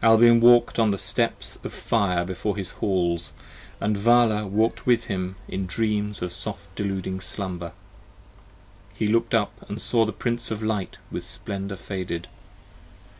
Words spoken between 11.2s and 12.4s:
splendor faded.